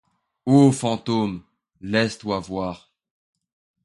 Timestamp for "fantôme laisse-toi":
0.71-2.39